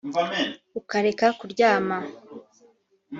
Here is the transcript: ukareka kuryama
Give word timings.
ukareka 0.79 1.27
kuryama 1.39 1.97